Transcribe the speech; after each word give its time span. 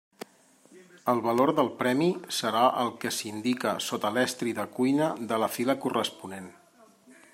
El 1.11 1.19
valor 1.25 1.51
del 1.59 1.69
premi 1.81 2.07
serà 2.37 2.63
el 2.85 2.89
que 3.03 3.11
s'indica 3.17 3.75
sota 3.89 4.11
l'estri 4.17 4.55
de 4.61 4.67
cuina 4.79 5.11
de 5.33 5.41
la 5.45 5.51
fila 5.59 5.77
corresponent. 5.85 6.49